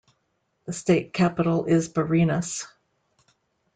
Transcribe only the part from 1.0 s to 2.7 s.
capital is Barinas.